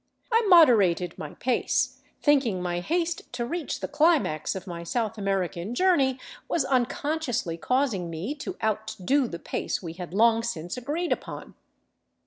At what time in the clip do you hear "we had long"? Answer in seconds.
9.83-10.41